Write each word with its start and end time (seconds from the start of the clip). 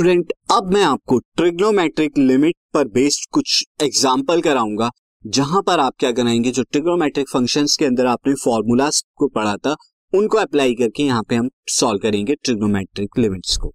Student 0.00 0.32
अब 0.52 0.70
मैं 0.72 0.82
आपको 0.82 1.18
ट्रिग्नोमेट्रिक 1.36 2.18
लिमिट 2.18 2.54
पर 2.74 2.86
बेस्ड 2.88 3.24
कुछ 3.32 3.64
एग्ज़ाम्पल 3.82 4.40
कराऊँगा, 4.42 4.88
जहाँ 5.24 5.60
पर 5.62 5.80
आप 5.80 5.92
क्या 6.00 6.12
कराएँगे, 6.12 6.50
जो 6.50 6.62
ट्रिग्नोमेट्रिक 6.62 7.28
फ़ंक्शंस 7.28 7.76
के 7.76 7.84
अंदर 7.84 8.06
आपने 8.06 8.34
फॉर्मूलाज 8.44 9.02
को 9.16 9.28
पढ़ा 9.28 9.56
था, 9.56 9.74
उनको 10.12 10.38
अप्लाई 10.38 10.74
करके 10.74 11.02
यहाँ 11.02 11.22
पे 11.22 11.34
हम 11.34 11.50
सॉल्व 11.70 11.98
करेंगे 12.02 12.34
ट्रिग्नोमेट्रिक 12.34 13.18
लिमिट्स 13.18 13.56
को। 13.56 13.72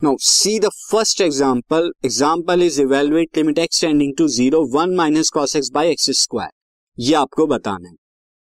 Now 0.00 0.16
see 0.22 0.58
the 0.60 0.70
first 0.80 1.20
example 1.20 1.90
example 2.04 2.62
is 2.62 2.80
evaluate 2.82 3.36
limit 3.36 3.58
x 3.58 3.80
tending 3.80 4.12
to 4.18 4.28
zero 4.30 4.64
one 4.74 4.94
minus 4.96 5.30
cos 5.30 5.56
x 5.56 5.70
by 5.74 5.90
x 5.90 6.10
square 6.22 6.50
ये 6.98 7.14
आपको 7.16 7.46
बताना 7.46 7.88
है। 7.88 7.94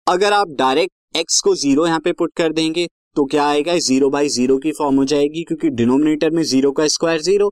अगर 0.07 0.33
आप 0.33 0.55
डायरेक्ट 0.59 1.17
एक्स 1.17 1.41
को 1.41 1.55
ज़ीरो 1.57 1.87
यहाँ 1.87 1.99
पे 1.99 2.11
पुट 2.13 2.33
कर 2.37 2.53
देंगे 2.53 2.87
तो 3.15 3.25
क्या 3.25 3.45
आएगा? 3.45 3.77
ज़ीरो 3.79 4.09
बाई 4.09 4.29
ज़ीरो 4.29 4.57
की 4.57 4.71
फॉर्म 4.71 4.95
हो 4.97 5.05
जाएगी 5.05 5.43
क्योंकि 5.43 5.69
डिनोमिनेटर 5.71 6.29
में 6.29 6.41
ज़ीरो 6.43 6.71
का 6.71 6.87
स्क्वायर 6.87 7.21
ज़ीरो 7.21 7.51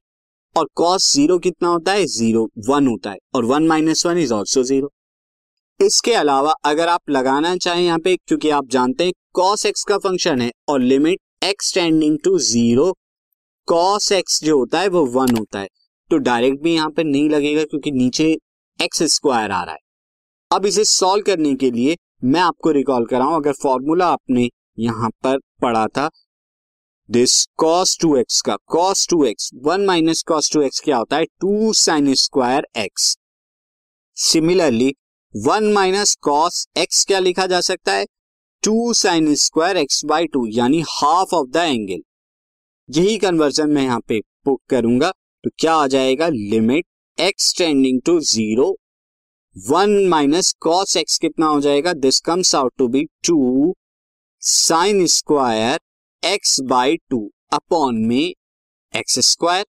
और 0.56 0.68
कॉस 0.76 1.12
ज़ीरो 1.14 1.38
कितना 1.40 1.70
होता 1.70 1.92
है? 1.92 2.06
ज़ीरो 2.08 2.48
वन 2.68 2.88
होता 2.88 3.12
है 3.12 3.18
और 3.36 3.46
one 3.46 3.68
minus 3.68 4.06
one 4.06 4.18
is 4.18 4.34
also 4.34 4.64
zero 4.64 4.92
इसके 5.80 6.14
अलावा 6.14 6.52
अगर 6.66 6.88
आप 6.88 7.10
लगाना 7.10 7.56
चाहें 7.58 7.84
यहाँ 7.84 8.00
पे, 8.00 8.16
क्योंकि 8.18 8.50
आप 8.52 8.68
जानते 8.72 9.04
हैं 9.04 9.14
कॉस 9.34 9.66
एक्स 9.66 9.84
का 9.84 9.98
फ़ंक्शन 9.98 10.42
है 10.42 10.52
और 10.70 10.80
limit 10.82 11.20
x 11.44 11.74
tending 11.74 12.18
to 12.24 12.38
zero 12.42 12.92
cos 13.68 14.12
x 14.12 14.44
जो 14.44 14.58
होता 14.58 14.80
है 14.80 14.88
वो 14.90 15.06
वन 15.12 15.38
होता 15.38 15.60
है। 15.60 15.68
तो 16.12 16.18
डायरेक्ट 16.20 16.62
भी 16.64 16.74
यहाँ 16.74 16.90
पे 16.90 17.04
नहीं 17.04 17.30
लगेगा 17.30 17.64
क्योंकि 17.64 17.92
नीचे 17.92 18.26
एक्स 18.80 19.04
स्क्वायर 19.14 19.52
आ 19.52 19.64
रहा 19.64 19.74
है। 19.74 19.80
अब 20.52 20.66
इसे 20.66 20.84
सॉल्व 20.86 21.24
करने 21.26 21.54
के 21.56 21.72
लिए 21.72 21.96
मैं 22.26 22.42
आपको 22.42 22.72
रिकॉल 22.72 23.06
कराऊं, 23.06 23.36
अगर 23.36 23.54
फॉर्मूला 23.54 24.08
आपने 24.10 24.48
यहाँ 24.78 25.10
पर 25.24 25.38
पड़ा 25.62 25.88
था। 25.88 26.10
दिस 27.10 27.46
कॉस 27.58 27.98
टू 28.02 28.16
एक्स 28.18 28.42
का 28.42 28.56
cos 28.68 29.08
two 29.10 29.24
x 29.26 29.50
one 29.64 29.86
minus 29.86 30.22
cos 30.28 30.52
two 30.54 30.62
x 30.62 30.80
क्या 30.80 30.98
होता 30.98 31.18
है? 31.18 31.26
Two 31.26 31.74
sine 31.74 32.14
square 32.16 32.68
x 32.78 33.16
similarly 34.18 34.94
one 35.34 35.72
minus 35.74 36.16
cos 36.22 36.66
x 36.78 37.04
क्या 37.06 37.20
लिखा 37.20 37.46
जा 37.48 37.60
सकता 37.62 37.94
है? 37.94 38.06
Two 38.64 38.94
sine 38.94 39.34
square 39.36 39.78
x 39.78 40.04
by 40.06 40.28
two 40.34 40.46
यानी 40.48 40.82
हाफ़ 40.90 41.36
ऑफ़ 41.36 41.50
द 41.50 41.58
एंगल 41.58 42.02
यही 42.90 43.18
कन्वर्जन 43.18 43.70
मैं 43.70 43.84
यहाँ 43.84 44.00
पे 44.00 44.20
पुट 44.46 44.60
करूँगा। 44.70 45.12
तो 45.44 45.50
क्या 45.60 45.74
आ 45.76 45.88
जाएगा? 45.88 46.28
Limit 46.30 46.86
x 47.18 47.54
tending 47.58 48.02
to 48.06 48.20
zero 48.22 48.70
one 49.56 50.08
minus 50.10 50.54
cos 50.62 50.98
x 50.98 51.18
कितना 51.18 51.48
हो 51.48 51.60
जाएगा? 51.62 51.94
This 51.94 52.20
comes 52.22 52.54
out 52.56 52.74
to 52.78 52.88
be 52.88 53.04
two 53.28 53.74
sine 54.44 55.06
square 55.08 55.80
x 56.24 56.60
by 56.62 56.96
two 57.10 57.20
upon 57.54 57.98
में 58.06 58.34
एक्स 58.94 59.20
स्क्वायर 59.28 59.66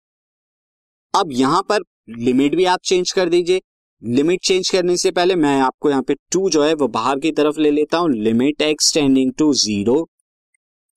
अब 1.15 1.33
यहाँ 1.33 1.61
पर 1.69 1.83
लिमिट 2.19 2.55
भी 2.55 2.65
आप 2.65 2.79
चेंज 2.85 3.13
कर 3.13 3.29
दीजिए। 3.29 3.61
लिमिट 4.03 4.41
चेंज 4.45 4.71
करने 4.71 4.97
से 4.97 5.11
पहले 5.11 5.35
मैं 5.35 5.61
आपको 5.61 5.91
यहाँ 5.91 6.03
पे 6.03 6.15
टू 6.33 6.49
जो 6.51 6.63
है 6.65 6.73
वो 6.75 6.89
बाहर 6.89 7.19
की 7.19 7.33
तरफ़ 7.33 7.59
ले 7.59 7.71
लेता 7.71 7.99
हूँ। 7.99 8.11
Limit 8.13 8.63
x 8.63 8.93
tending 8.95 9.33
to 9.39 9.53
zero 9.55 10.07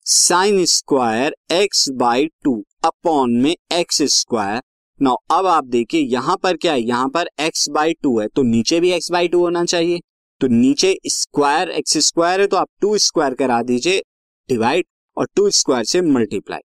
sine 0.06 0.64
square 0.68 1.36
x 1.54 1.88
by 1.96 2.26
two 2.44 2.62
upon 2.86 3.38
में 3.42 3.56
एक्स 3.74 4.02
स्क्वायर 4.14 4.62
नाउ 5.00 5.16
अब 5.32 5.46
आप 5.48 5.66
देखिए 5.68 6.02
यहाँ 6.02 6.38
पर 6.44 6.58
क्या 6.58 6.74
है? 6.74 6.82
यहाँ 6.82 7.10
पर 7.10 7.30
एक्स 7.42 7.70
बाई 7.70 7.94
टू 8.04 8.20
है 8.20 8.28
तो 8.28 8.44
नीचे 8.46 8.80
भी 8.80 8.92
एक्स 8.94 9.12
बाई 9.12 9.28
टू 9.28 9.40
होना 9.40 9.66
चाहिए। 9.66 10.00
तो 10.42 10.48
नीचे 10.48 10.96
स्क्वायर 11.08 11.70
एक्स 11.72 11.98
स्क्वायर 12.06 12.42
है 12.42 12.48
तो 12.48 12.58
आप 12.58 12.68
टू 12.82 12.98
स्क्वायर 12.98 13.34
करा 13.34 13.62
दीजिए 13.64 14.02
डिवाइड 14.50 14.86
और 15.18 15.28
टू 15.36 15.50
स्क्वायर 15.50 15.86
से 15.86 16.02
मल्टीप्लाई 16.02 16.60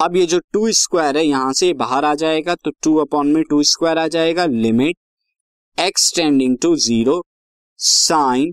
अब 0.00 0.16
ये 0.16 0.26
जो 0.26 0.38
टू 0.52 0.70
स्क्वायर 0.72 1.16
है, 1.16 1.24
यहाँ 1.24 1.52
से 1.52 1.72
बाहर 1.74 2.04
आ 2.04 2.14
जाएगा 2.14 2.54
तो 2.54 2.70
टू 2.82 2.94
अपॉन 2.96 3.32
में 3.32 3.42
टू 3.50 3.62
स्क्वायर 3.62 3.98
आ 3.98 4.06
जाएगा 4.08 4.46
limit 4.46 4.96
x 5.78 6.12
tending 6.16 6.56
to 6.62 6.74
zero 6.76 7.22
sine 7.78 8.52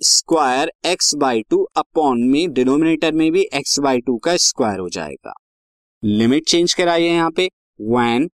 square 0.00 0.72
x 0.86 1.14
by 1.14 1.42
two 1.50 1.62
upon 1.76 2.22
में 2.30 2.52
डिनोमिनेटर 2.52 3.12
में 3.12 3.30
भी 3.32 3.46
एक्स 3.54 3.78
बाई 3.80 4.00
टू 4.00 4.16
का 4.18 4.36
स्क्वायर 4.38 4.78
हो 4.78 4.88
जाएगा. 4.88 5.32
लिमिट 6.02 6.48
चेंज 6.48 6.74
कराइए 6.74 7.10
यहाँ 7.10 7.30
पे 7.30 7.48
when 7.80 8.28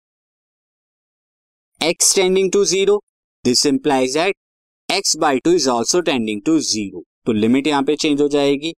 x 1.81 2.15
tending 2.16 2.50
to 2.53 2.65
zero 2.65 3.03
this 3.44 3.66
implies 3.66 4.16
that 4.16 4.37
x 4.92 5.16
by 5.16 5.38
two 5.38 5.50
is 5.50 5.69
also 5.70 6.00
tending 6.00 6.41
to 6.47 6.58
zero 6.60 7.03
तो 7.26 7.32
लिमिट 7.32 7.66
यहाँ 7.66 7.82
पे 7.82 7.94
चेंज 7.97 8.20
हो 8.20 8.26
जाएगी। 8.28 8.72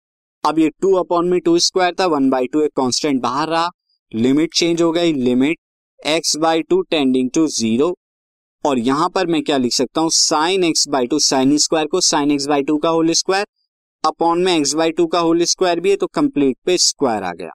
अब 0.44 0.58
ये 0.58 0.68
टू 0.82 0.92
अपॉन 0.96 1.28
में 1.28 1.40
टू 1.40 1.58
स्क्वायर 1.58 1.94
था 2.00 2.06
वन 2.06 2.28
बाई 2.30 2.46
टू 2.46 2.60
एक 2.60 2.70
कॉन्स्टेंट 2.76 3.20
बाहर 3.22 3.48
रहा। 3.48 3.68
लिमिट 4.12 4.54
चेंज 4.54 4.82
हो 4.82 4.90
गई 4.92 5.12
limit 5.14 5.58
x 6.00 6.36
by 6.36 6.62
two 6.62 6.80
tending 6.82 7.30
to 7.34 7.46
zero 7.48 7.92
और 8.64 8.78
यहाँ 8.80 9.08
पर 9.14 9.26
मैं 9.26 9.42
क्या 9.42 9.56
लिख 9.56 9.72
सकता 9.72 10.00
हूँ? 10.00 10.10
Sine 10.10 10.64
x 10.64 10.86
by 10.88 11.06
two 11.06 11.18
sine 11.20 11.56
square 11.58 11.86
को 11.86 12.00
साइन 12.02 12.30
एक्स 12.30 12.46
बाई 12.46 12.62
टू 12.62 12.76
का 12.78 12.88
होल 12.88 13.12
स्क्वायर 13.12 13.46
अपॉन 14.04 14.44
में 14.44 14.56
एक्स 14.56 14.74
बाई 14.74 14.92
टू 14.92 15.06
का 15.06 15.20
होल 15.20 15.44
स्क्वायर 15.46 15.80
भी 15.80 15.90
है 15.90 15.96
तो 15.96 16.06
कंप्लीट 16.14 16.56
पे 16.66 16.78
स्क्वायर 16.80 17.22
आ 17.22 17.32
गया। 17.32 17.50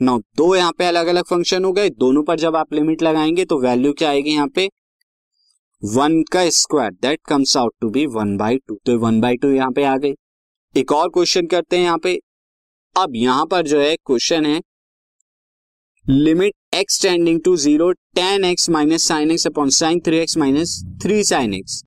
नौ 0.00 0.18
दो 0.36 0.54
यहाँ 0.56 0.72
पे 0.78 0.84
अलग 0.86 1.06
अलग 1.06 1.24
फ़ंक्शन 1.30 1.64
हो 1.64 1.72
गए। 1.72 1.88
दोनों 1.90 2.22
पर 2.24 2.38
जब 2.40 2.56
आप 2.56 2.74
लिमिट 2.74 3.02
लगाएँगे 3.02 3.44
तो 3.44 3.60
वैल्यू 3.60 3.92
क्या 3.92 4.10
आएगी 4.10 4.30
यहाँ 4.30 4.48
पे? 4.48 4.68
वन 5.82 6.22
का 6.32 6.48
square 6.50 6.90
that 6.92 7.20
comes 7.28 7.56
out 7.56 7.72
to 7.80 7.88
be 7.90 8.04
one 8.06 8.36
by 8.36 8.56
two 8.68 8.74
तो 8.86 8.98
वन 9.00 9.20
बाई 9.20 9.36
टू 9.36 9.50
यहाँ 9.50 9.70
पे 9.72 9.84
आ 9.84 9.96
गई। 9.96 10.12
एक 10.74 10.92
और 10.92 11.08
क्वेश्चन 11.08 11.46
करते 11.46 11.76
हैं 11.76 11.84
यहाँ 11.84 11.98
पे। 11.98 12.14
अब 12.96 13.12
यहाँ 13.16 13.46
पर 13.46 13.66
जो 13.66 13.80
है 13.80 13.94
क्वेश्चन 13.96 14.46
है 14.46 14.60
limit 16.06 16.54
x 16.74 17.00
tending 17.02 17.40
to 17.44 17.56
zero 17.56 17.90
tan 17.92 18.44
x 18.44 18.68
minus 18.70 19.06
sine 19.08 19.30
x 19.30 19.46
upon 19.46 19.70
sine 19.70 20.00
three 20.06 20.18
x 20.18 20.36
minus 20.38 20.78
three 21.02 21.22
sine 21.24 21.54
x 21.54 21.82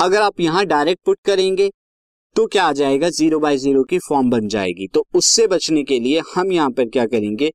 अगर 0.00 0.22
आप 0.22 0.40
यहाँ 0.40 0.66
डायरेक्ट 0.66 1.04
पुट 1.06 1.18
करेंगे 1.24 1.70
तो 2.36 2.46
क्या 2.46 2.64
आ 2.64 2.72
जाएगा? 2.72 3.10
ज़ीरो 3.10 3.38
बाय 3.40 3.56
ज़ीरो 3.58 3.82
की 3.84 3.98
फॉर्म 3.98 4.30
बन 4.30 4.48
जाएगी। 4.48 4.88
तो 4.88 5.06
उससे 5.14 5.46
बचने 5.46 5.82
के 5.84 6.00
लिए 6.00 6.22
हम 6.34 6.52
यहाँ 6.52 6.70
पर 6.70 6.88
क्या 6.88 7.06
करेंगे? 7.06 7.52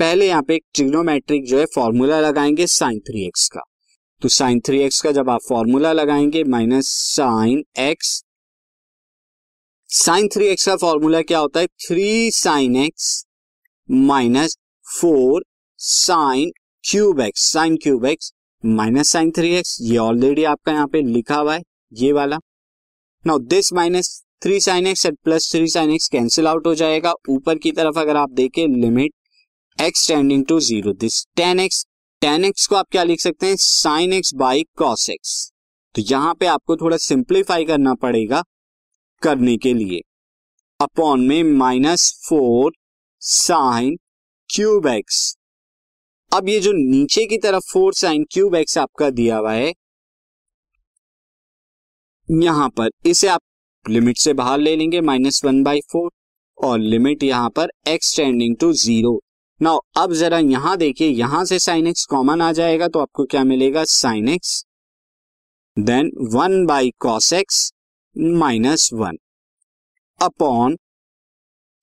पहले 0.00 0.28
यहाँ 0.28 0.42
पे 0.42 0.54
एक 0.54 0.64
ट्रिग्नोमेट्रिक 0.74 1.46
जो 1.46 1.58
है 1.58 1.66
फॉर्मूला 1.74 2.20
लगाएँगे 2.20 2.66
साइन 2.68 2.98
थ्री 3.00 3.26
एक्स 3.26 3.48
का। 3.48 3.60
तो 4.22 4.28
साइन 4.28 4.60
थ्री 4.66 4.80
एक्स 4.80 5.00
का 5.00 5.10
जब 5.12 5.30
आप 5.30 5.40
फॉर्मूला 5.48 5.92
लगाएँगे, 5.92 6.42
minus 6.44 6.88
sine 6.88 7.62
x, 7.80 8.22
sine 9.90 10.28
three 10.34 10.46
x 10.46 10.66
का 10.66 10.76
फॉर्मूला 10.76 11.22
क्या 11.22 11.38
होता 11.38 11.60
है? 11.60 11.66
Three 11.86 12.30
sine 12.30 12.76
x 12.76 13.24
minus 13.88 14.56
four 14.86 15.44
sine 15.78 16.52
cube 16.84 17.20
x, 17.20 17.50
sine 17.52 17.76
cube 17.76 18.04
x 18.06 18.32
minus 18.64 19.10
sine 19.12 19.30
three 19.30 19.54
x, 19.54 19.76
ये 19.80 19.96
ऑलरेडी 19.98 20.44
आपका 20.44 20.72
यहाँ 20.72 20.86
पे 20.86 21.02
लिखा 21.02 21.36
हुआ 21.36 21.54
है, 21.54 21.62
ये 21.92 22.12
वाला। 22.12 22.38
Now 23.24 23.38
this 23.48 23.72
minus 23.72 24.22
three 24.42 24.60
sine 24.60 24.86
x 24.86 25.06
and 25.06 25.16
plus 25.24 25.50
three 25.52 25.66
sine 25.68 25.90
x 25.90 26.08
cancel 26.08 26.46
out 26.48 26.66
हो 26.66 26.74
जाएगा। 26.74 27.14
ऊपर 27.30 27.58
की 27.58 27.72
तरफ़ 27.72 27.98
अगर 27.98 28.16
आप 28.16 28.30
देखें 28.32 28.66
limit 28.70 29.12
x 29.78 30.08
tending 30.08 30.44
to 30.46 30.60
zero 30.60 30.92
this 30.94 31.24
tan 31.36 31.60
x 31.60 31.86
tan 32.22 32.44
x 32.44 32.66
को 32.66 32.76
आप 32.76 32.86
क्या 32.90 33.02
लिख 33.04 33.20
सकते 33.20 33.46
हैं? 33.46 33.54
Sine 33.56 34.12
x 34.12 34.32
by 34.34 34.62
cos 34.78 35.08
x 35.10 35.30
तो 35.94 36.02
यहाँ 36.02 36.34
पे 36.40 36.46
आपको 36.46 36.76
थोड़ा 36.76 36.96
सिंप्लीफाई 36.96 37.64
करना 37.64 37.94
पड़ेगा 38.02 38.42
करने 39.22 39.56
के 39.56 39.72
लिए। 39.74 40.00
अपॉन 40.80 41.26
में 41.28 41.42
minus 41.44 42.04
four 42.28 42.72
sine 43.22 43.96
cube 44.50 44.86
x 44.86 45.18
अब 46.32 46.48
ये 46.48 46.60
जो 46.60 46.72
नीचे 46.74 47.24
की 47.26 47.38
तरफ़ 47.38 47.64
फोर 47.72 47.94
साइन 47.94 48.24
क्यूब 48.32 48.54
एक्स 48.54 48.78
आपका 48.78 49.10
दिया 49.10 49.38
हुआ 49.38 49.52
है, 49.52 49.72
यहाँ 52.28 52.68
पर 52.68 52.90
इसे 53.06 53.28
आप 53.28 53.40
लिमिट 53.86 54.18
से 54.18 54.32
बाहर 54.34 54.58
ले 54.58 54.76
लेंगे 54.76 55.00
माइनस 55.02 55.44
वन 55.44 55.62
बाई 55.62 55.80
फोर 55.92 56.10
और 56.58 56.78
लिमिट 56.80 57.22
यहाँ 57.24 57.50
पर 57.50 57.72
x 57.88 58.16
tending 58.16 58.56
to 58.56 58.72
zero 58.76 59.20
now 59.62 59.78
अब 59.96 60.12
जरा 60.12 60.38
यहाँ 60.38 60.76
देखिए, 60.76 61.08
यहाँ 61.08 61.44
से 61.44 61.58
साइन 61.58 61.86
एक्स 61.86 62.04
कॉमन 62.06 62.40
आ 62.42 62.50
जाएगा 62.52 62.86
तो 62.88 63.00
आपको 63.00 63.24
क्या 63.24 63.42
मिलेगा? 63.44 63.84
Sine 63.84 64.28
x 64.28 64.64
then 65.76 66.10
one 66.32 66.64
by 66.66 66.90
cos 67.00 67.32
x 67.32 67.72
minus 68.16 68.88
one 68.92 69.16
upon 70.20 70.76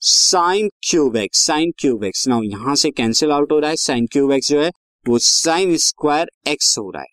sine 0.01 0.69
cube 0.89 1.15
x 1.17 1.45
sine 1.45 1.71
cube 1.79 2.03
x 2.03 2.27
now 2.27 2.41
यहाँ 2.43 2.75
से 2.75 2.91
कैंसिल 2.91 3.31
आउट 3.31 3.51
हो 3.51 3.59
रहा 3.59 3.69
है 3.69 3.75
साइन 3.75 4.07
क्यूब 4.11 4.31
एक्स 4.31 4.49
जो 4.49 4.61
है, 4.61 4.71
वो 5.05 5.19
साइन 5.19 5.75
स्क्वायर 5.77 6.31
एक्स 6.47 6.77
हो 6.77 6.89
रहा 6.91 7.01
है। 7.01 7.07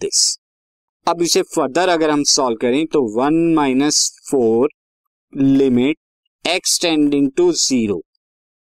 दिस 0.00 0.36
अब 1.06 1.22
इसे 1.22 1.42
फर्दर 1.54 1.88
अगर 1.88 2.10
हम 2.10 2.22
सॉल्व 2.26 2.56
करें 2.60 2.86
तो 2.86 3.02
one 3.18 3.42
minus 3.54 4.10
four 4.30 4.68
limit 5.32 5.98
x 6.44 6.80
tending 6.82 7.30
to 7.36 7.50
zero 7.54 8.00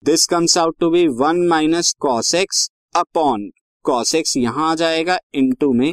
this 0.05 0.27
comes 0.27 0.57
out 0.59 0.77
to 0.81 0.89
be 0.91 1.07
one 1.09 1.37
minus 1.49 1.93
cos 2.01 2.35
x 2.35 2.69
upon 2.97 3.43
cos 3.85 4.15
x 4.15 4.37
यहाँ 4.37 4.71
आ 4.71 4.75
जाएगा 4.75 5.19
इनटू 5.35 5.73
में 5.73 5.93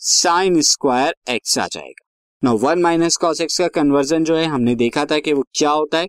साइन 0.00 0.60
स्क्वायर 0.60 1.14
एक्स 1.28 1.58
आ 1.58 1.66
जाएगा। 1.66 2.04
No 2.42 2.56
one 2.58 2.82
minus 2.82 3.16
cos 3.16 3.40
x 3.40 3.58
का 3.58 3.68
कन्वर्जन 3.68 4.24
जो 4.24 4.36
है, 4.36 4.44
हमने 4.46 4.74
देखा 4.74 5.04
था 5.04 5.18
कि 5.18 5.32
वो 5.32 5.44
क्या 5.54 5.70
होता 5.70 5.98
है? 5.98 6.06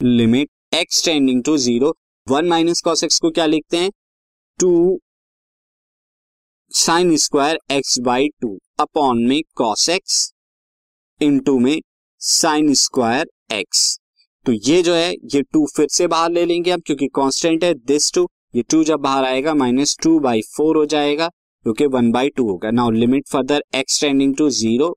Limit 0.00 0.74
x 0.74 1.04
tending 1.04 1.42
to 1.44 1.56
zero 1.58 1.94
one 2.26 2.48
minus 2.48 2.80
cos 2.80 3.04
x 3.04 3.18
को 3.18 3.30
क्या 3.30 3.46
लिखते 3.46 3.76
हैं? 3.76 3.90
Two 4.58 4.98
sine 6.70 7.16
square 7.18 7.58
x 7.70 7.98
by 8.00 8.28
two 8.40 8.58
upon 8.80 9.26
में 9.28 9.40
कॉस 9.56 9.88
एक्स 9.88 10.32
इंटू 11.20 11.58
में 11.58 11.80
साइन 12.20 12.74
स्क्वायर 12.76 13.30
एक्स 13.52 13.98
तो 14.48 14.52
ये 14.54 14.82
जो 14.82 14.92
है, 14.94 15.10
ये 15.10 15.40
टू 15.42 15.64
फिर 15.76 15.86
से 15.90 16.06
बाहर 16.06 16.30
ले 16.30 16.44
लेंगे 16.44 16.70
अब 16.70 16.82
क्योंकि 16.86 17.06
कांस्टेंट 17.14 17.64
है 17.64 17.72
दिस 17.86 18.12
टू 18.14 18.22
ये 18.54 18.62
टू 18.70 18.82
जब 18.84 19.00
बाहर 19.00 19.24
आएगा 19.24 19.54
माइनस 19.54 19.96
टू 20.02 20.18
बाई 20.20 20.42
फोर 20.56 20.76
हो 20.76 20.84
जाएगा 20.86 21.28
क्योंकि 21.28 21.86
वन 21.86 22.10
बाई 22.12 22.28
टू 22.28 22.48
होगा। 22.50 22.70
Now 22.70 22.90
limit 22.90 23.26
further 23.28 23.62
x 23.74 24.00
tending 24.00 24.34
to 24.36 24.48
zero 24.50 24.88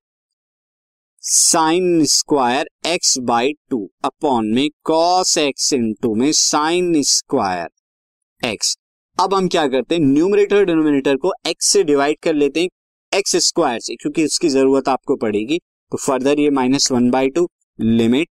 sine 1.24 2.04
square 2.06 2.70
x 2.88 3.18
by 3.26 3.54
two 3.70 3.90
upon 4.06 4.48
में 4.56 4.70
कॉस 4.86 5.38
एक्स 5.38 5.72
इन 5.74 5.94
टू 6.02 6.16
में 6.16 6.32
साइन 6.34 7.02
स्क्वायर 7.04 8.48
एक्स 8.48 8.76
अब 9.18 9.34
हम 9.34 9.48
क्या 9.48 9.68
करते 9.68 9.96
हैं 9.96 10.02
न्यूमरेटर 10.04 10.66
डिनोमिनेटर 10.66 11.16
को 11.18 11.34
एक्स 11.48 11.74
से 11.74 11.84
डिवाइड 11.84 12.20
कर 12.24 12.34
लेते 12.36 12.62
हैं 12.62 12.70
एक्स 13.12 13.36
स्क्वायर 13.46 13.80
से, 13.80 13.96
क्योंकि 13.96 14.24
इसकी 14.24 14.50
ज़रूरत 14.50 14.90
आपको 14.90 15.16
पड़ेगी। 15.18 15.60
तो 15.60 15.98
फर्दर 16.00 16.40
ये 16.40 16.50
minus 16.52 16.92
one 16.92 17.10
by 17.12 17.30
two 17.30 17.50
limit 17.80 18.30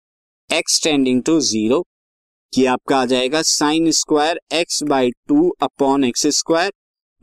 x 0.49 0.83
tending 0.83 1.21
to 1.23 1.39
zero 1.41 1.85
आपका 2.53 2.97
आ 2.97 3.05
जाएगा 3.05 3.41
sine 3.41 3.89
square 3.91 4.39
x 4.53 4.83
by 4.83 5.09
two 5.27 5.49
upon 5.61 6.03
x 6.03 6.25
square 6.27 6.71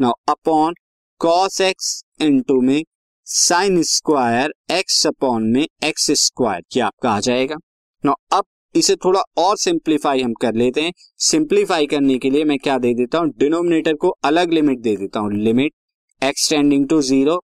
now 0.00 0.12
upon 0.28 0.74
cos 1.20 1.60
x 1.60 2.02
into 2.20 2.60
में 2.60 2.82
साइन 3.26 3.82
स्क्वायर 3.82 4.52
एक्स 4.70 5.06
अपॉन 5.06 5.46
में 5.52 5.66
एक्स 5.84 6.10
स्क्वायर 6.20 6.62
ये 6.76 6.80
आपका 6.80 7.10
आ 7.10 7.20
जाएगा? 7.20 7.56
नाउ 8.04 8.14
अब 8.32 8.44
इसे 8.74 8.96
थोड़ा 8.96 9.22
और 9.38 9.56
सिंप्लीफाई 9.56 10.22
हम 10.22 10.32
कर 10.32 10.54
लेते 10.54 10.80
हैं। 10.80 10.92
सिंप्लीफाई 11.20 11.86
करने 11.86 12.18
के 12.18 12.30
लिए 12.30 12.44
मैं 12.44 12.58
क्या 12.58 12.78
दे 12.78 12.94
देता 12.94 13.18
हूँ? 13.18 13.32
डिनोमिनेटर 13.38 13.94
को 13.94 14.08
अलग 14.24 14.52
लिमिट 14.52 14.78
दे 14.78 14.96
देता 14.96 15.20
हूँ। 15.20 15.32
Limit 15.32 15.72
x 16.22 16.50
tending 16.50 16.88
to 16.88 17.02
zero 17.02 17.42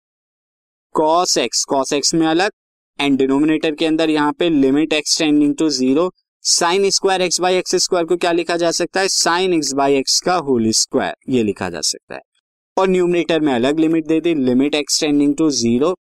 cos 0.95 1.39
x 1.39 1.65
cos 1.65 1.93
x 1.93 2.15
में 2.15 2.27
अलग 2.27 2.51
एंड 2.99 3.19
डिनोमिनेटर 3.19 3.75
के 3.75 3.87
अंदर 3.87 4.11
यहाँ 4.11 4.33
पे 4.33 4.49
limit 4.51 4.93
x 4.93 5.19
tending 5.19 5.55
to 5.57 5.69
zero 5.71 6.11
sine 6.45 6.89
square 6.91 7.23
x 7.23 7.41
by 7.41 7.57
x 7.57 7.75
square 7.77 8.07
को 8.07 8.17
क्या 8.17 8.33
लिखा 8.33 8.57
जा 8.57 8.71
सकता 8.71 9.01
है? 9.01 9.09
साइन 9.09 9.53
एक्स 9.55 9.73
बाई 9.73 9.95
एक्स 9.95 10.21
का 10.21 10.35
होल 10.37 10.71
स्क्वायर 10.73 11.15
ये 11.29 11.43
लिखा 11.43 11.69
जा 11.71 11.81
सकता 11.83 12.15
है। 12.15 12.21
और 12.77 12.89
न्यूमिनेटर 12.89 13.41
में 13.41 13.53
अलग 13.53 13.79
लिमिट 13.81 14.07
दे 14.07 14.21
दी 14.21 14.35
limit 14.37 14.75
x 14.75 15.01
tending 15.01 15.35
to 15.37 15.51
zero 15.53 15.95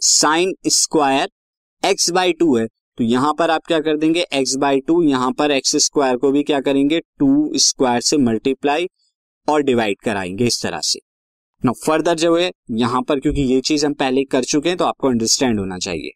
sine 0.00 0.54
square 0.68 1.28
x 1.82 2.10
by 2.10 2.32
two 2.32 2.56
है। 2.56 2.66
तो 2.98 3.04
यहाँ 3.04 3.32
पर 3.34 3.50
आप 3.50 3.66
क्या 3.66 3.78
कर 3.80 3.96
देंगे? 3.96 4.24
एक्स 4.32 4.54
बाई 4.56 4.80
टू 4.80 5.02
यहाँ 5.02 5.32
पर 5.32 5.50
एक्स 5.50 5.76
स्क्वायर 5.84 6.16
को 6.16 6.30
भी 6.32 6.42
क्या 6.42 6.60
करेंगे? 6.60 7.00
टू 7.00 7.52
स्क्वायर 7.58 8.00
से 8.00 8.16
मल्टीप्लाई 8.18 8.88
और 9.48 9.62
डिवाइड 9.62 10.00
कराएँगे 10.04 10.46
इस 10.46 10.62
तरह 10.62 10.80
से। 10.82 11.00
नो 11.62 11.72
फर्दर 11.76 12.14
जो 12.16 12.36
है, 12.36 12.50
यहाँ 12.72 13.00
पर 13.08 13.20
क्योंकि 13.20 13.42
ये 13.44 13.60
चीज़ 13.62 13.84
हम 13.86 13.92
पहले 13.94 14.22
कर 14.26 14.44
चुके 14.44 14.68
हैं 14.68 14.78
तो 14.78 14.84
आपको 14.84 15.08
अंडरस्टैंड 15.08 15.58
होना 15.58 15.78
चाहिए। 15.78 16.10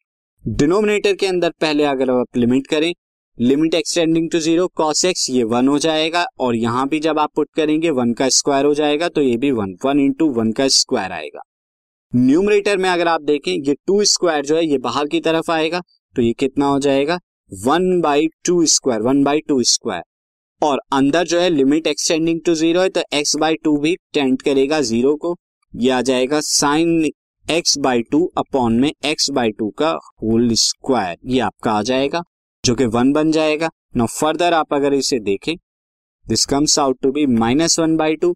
डिनोमिनेटर 0.44 1.14
के 1.14 1.26
अंदर 1.26 1.50
पहले 1.60 1.84
अगर 1.86 2.10
आप 2.10 2.36
लिमिट 2.36 2.66
करें 2.66 2.92
limit 3.38 3.74
x tending 3.74 4.30
to 4.30 4.38
zero 4.40 4.66
cos 4.76 5.04
x 5.04 5.28
ये 5.30 5.44
वन 5.44 5.68
हो 5.68 5.78
जाएगा, 5.78 6.24
और 6.40 6.56
यहाँ 6.56 6.86
भी 6.88 7.00
जब 7.00 7.18
आप 7.18 7.30
पुट 7.36 7.48
करेंगे 7.56 7.90
वन 7.92 8.12
का 8.14 8.28
स्क्वायर 8.30 8.64
हो 8.64 8.74
जाएगा 8.74 9.08
तो 9.08 9.22
ये 9.22 9.36
भी 9.36 9.50
वन 9.52 9.76
वन 9.84 10.00
इंटू 10.00 10.28
वन 10.32 10.52
का 10.52 10.68
स्क्वायर 10.70 11.12
आएगा। 11.12 11.40
न्यूमरेटर 12.12 12.76
में 12.78 12.88
अगर 12.90 13.08
आप 13.08 13.22
देखें, 13.22 13.52
ये 13.52 13.74
टू 13.76 14.02
स्क्वायर 14.06 14.44
जो 14.46 14.56
है, 14.56 14.66
ये 14.66 14.78
बाहर 14.80 15.06
की 15.06 15.20
तरफ़ 15.20 15.50
आएगा 15.52 15.80
तो 16.16 16.22
ये 16.22 16.32
कितना 16.34 16.66
हो 16.66 16.78
जाएगा? 16.80 17.18
One 17.52 18.00
by 18.00 18.28
two 18.44 18.64
square 18.66 19.02
one 19.02 19.22
by 19.24 19.40
two 19.40 19.62
square 19.64 20.02
और 20.62 20.80
अंदर 20.92 21.26
जो 21.26 21.40
है 21.40 21.48
लिमिट 21.50 21.86
एक्सटेंडिंग 21.86 22.40
टू 22.46 22.54
ज़ीरो 22.54 22.80
है 22.80 22.88
तो 22.88 23.00
एक्स 23.14 23.36
बाई 23.36 23.54
टू 23.64 23.76
भी 23.78 23.94
टेंट 24.14 24.42
करेगा 24.42 24.80
ज़ीरो 24.82 25.14
को। 25.16 25.34
ये 25.74 25.90
आ 25.90 26.00
जाएगा 26.02 26.40
sine 26.42 27.10
x 27.46 27.76
by 27.78 28.02
two 28.02 28.24
upon 28.38 28.78
में 28.80 28.90
एक्स 29.04 29.30
बाई 29.30 29.50
टू 29.50 29.68
का 29.78 29.90
होल 30.22 30.52
स्क्वायर 30.54 31.16
ये 31.26 31.40
आपका 31.40 31.72
आ 31.72 31.82
जाएगा, 31.82 32.22
जो 32.64 32.74
कि 32.74 32.86
वन 32.86 33.12
बन 33.12 33.30
जाएगा। 33.32 33.68
नो 33.96 34.06
फर्दर 34.10 34.54
आप 34.54 34.74
अगर 34.74 34.94
इसे 34.94 35.18
देखें 35.20 35.54
this 36.26 36.44
comes 36.46 36.78
out 36.78 36.98
to 37.02 37.10
be 37.12 37.26
minus 37.28 37.78
one 37.80 37.96
by 37.96 38.16
two 38.16 38.34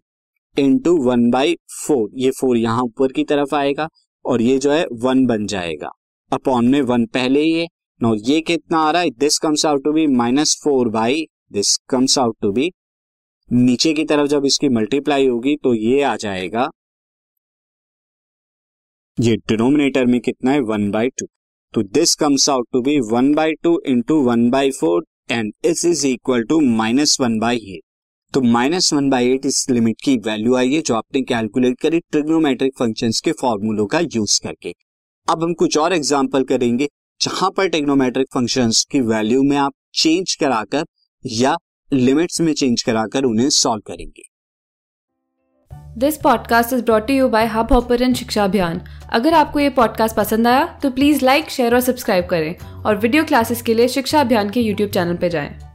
into 0.57 0.95
one 1.03 1.29
by 1.31 1.55
four 1.77 2.09
ये 2.15 2.31
फोर 2.31 2.57
यहाँ 2.57 2.83
ऊपर 2.83 3.11
की 3.11 3.23
तरफ़ 3.23 3.55
आएगा 3.55 3.87
और 4.25 4.41
ये 4.41 4.57
जो 4.59 4.71
है 4.71 4.85
वन 5.01 5.25
बन 5.25 5.45
जाएगा। 5.47 5.91
अपॉन 6.31 6.67
में 6.67 6.81
वन 6.83 7.05
पहले 7.13 7.41
ही 7.41 7.51
है। 7.53 7.67
नो 8.01 8.13
ये 8.23 8.39
कितना 8.41 8.79
आ 8.79 8.91
रहा 8.91 9.01
है? 9.01 9.09
This 9.11 9.37
comes 9.39 9.65
out 9.65 9.83
to 9.83 9.91
be 9.93 10.05
minus 10.09 10.59
four 10.63 10.89
by 10.89 11.25
this 11.51 11.75
comes 11.89 12.17
out 12.19 12.35
to 12.41 12.51
be 12.51 12.71
नीचे 13.49 13.93
की 13.93 14.03
तरफ़ 14.05 14.27
जब 14.29 14.45
इसकी 14.45 14.69
मल्टीप्लाई 14.69 15.27
होगी 15.27 15.55
तो 15.63 15.73
ये 15.73 16.01
आ 16.03 16.15
जाएगा। 16.17 16.69
ये 19.17 19.35
डिनोमिनेटर 19.37 20.05
में 20.05 20.19
कितना 20.21 20.51
है? 20.51 20.59
वन 20.61 20.89
बाई 20.91 21.09
टू 21.09 21.25
तो 21.73 21.81
this 21.93 22.15
comes 22.15 22.49
out 22.49 22.67
to 22.73 22.81
be 22.81 22.99
one 23.11 23.33
by 23.33 23.53
two 23.63 23.79
into 23.87 24.19
one 24.23 24.49
by 24.51 24.71
four 24.71 25.05
and 25.31 25.53
this 25.65 25.85
is 25.85 26.05
equal 26.07 26.43
to 26.43 26.59
minus 26.61 27.19
one 27.21 27.37
by 27.39 27.57
eight 27.67 27.81
तो 28.33 28.41
माइनस 28.41 28.93
वन 28.93 29.09
बाई 29.09 29.31
एट 29.31 29.45
इस 29.45 29.69
लिमिट 29.69 30.01
की 30.03 30.15
वैल्यू 30.25 30.55
आई 30.55 30.73
है 30.73 30.81
जो 30.81 30.95
आपने 30.95 31.21
कैलकुलेट 31.23 31.79
करी 31.81 31.99
trigonometric 32.01 32.77
functions 32.79 33.19
के 33.21 33.31
फॉर्मूलों 33.41 33.85
का 33.85 33.99
यूज़ 34.15 34.39
करके। 34.43 34.73
अब 35.27 35.43
हम 35.43 35.53
कुछ 35.53 35.77
और 35.77 35.93
एग्ज़ाम्पल 35.93 36.43
करेंगे। 36.45 36.87
जहाँ 37.21 37.49
पर 37.57 37.67
टेक्नोमेट्रिक 37.69 38.27
फ़ंक्शंस 38.33 38.83
की 38.91 39.01
वैल्यू 39.03 39.43
में 39.43 39.55
आप 39.57 39.73
चेंज 39.93 40.35
कराकर 40.35 40.85
या 41.25 41.57
लिमिट्स 41.93 42.41
में 42.41 42.53
चेंज 42.53 42.83
कराकर 42.83 43.23
उन्हें 43.23 43.49
सॉल्व 43.49 43.81
करेंगे 43.87 44.21
this 45.97 46.17
podcast 46.17 46.73
is 46.73 46.83
brought 46.83 47.09
you 47.09 47.29
by 47.29 47.45
Hubhopper 47.73 48.13
Shiksha 48.13 48.43
Abhiyan 48.43 48.81
अगर 49.13 49.33
आपको 49.33 49.59
ये 49.59 49.69
पॉडकास्ट 49.69 50.15
पसंद 50.15 50.47
आया 50.47 50.79
तो 50.83 50.91
प्लीज़ 50.91 51.25
लाइक 51.25 51.49
शेयर 51.49 51.73
और 51.73 51.79
सब्सक्राइब 51.79 52.25
करें 52.25 52.55
और 52.59 52.97
वीडियो 52.97 53.23
क्लासेस 53.23 53.61
के 53.61 53.73
लिए 53.73 53.87
शिक्षा 53.87 54.21
अभियान 54.21 54.49
के 54.49 54.61
यूट्यूब 54.61 54.91
चैनल 54.91 55.15
पर 55.15 55.27
जाएँ। 55.27 55.70